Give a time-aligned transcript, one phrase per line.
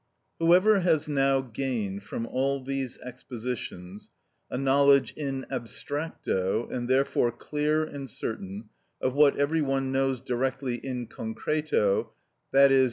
[0.39, 4.09] Whoever has now gained from all these expositions
[4.49, 8.69] a knowledge in abstracto, and therefore clear and certain,
[8.99, 12.13] of what every one knows directly in concreto,
[12.51, 12.79] _i.e.